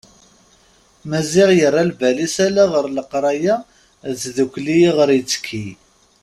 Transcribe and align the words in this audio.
Maziɣ 1.09 1.49
yerra 1.59 1.81
lbal-is 1.89 2.35
ala 2.45 2.63
ɣer 2.71 2.85
leqraya 2.95 3.55
d 4.09 4.13
tdukkli 4.21 4.77
iɣer 4.89 5.09
ittekki. 5.19 5.67